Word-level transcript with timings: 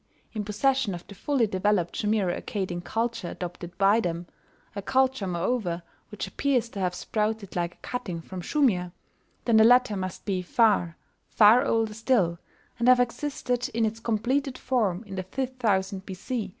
in 0.33 0.43
possession 0.43 0.95
of 0.95 1.05
the 1.05 1.13
fully 1.13 1.45
developed 1.45 1.93
Shumiro 1.95 2.35
Accadian 2.35 2.83
culture 2.83 3.27
adopted 3.29 3.77
by 3.77 3.99
them 3.99 4.25
a 4.75 4.81
culture, 4.81 5.27
moreover, 5.27 5.83
which 6.09 6.25
appears 6.25 6.69
to 6.69 6.79
have 6.79 6.95
sprouted 6.95 7.55
like 7.55 7.75
a 7.75 7.81
cutting 7.83 8.19
from 8.19 8.41
Shumir, 8.41 8.93
then 9.45 9.57
the 9.57 9.63
latter 9.63 9.95
must 9.95 10.25
be 10.25 10.41
far, 10.41 10.97
far 11.27 11.63
older 11.63 11.93
still, 11.93 12.39
and 12.79 12.87
have 12.87 12.99
existed 12.99 13.69
in 13.75 13.85
its 13.85 13.99
completed 13.99 14.57
form 14.57 15.03
in 15.03 15.13
the 15.13 15.21
fifth 15.23 15.57
thousand 15.59 16.03
B.C. 16.07 16.49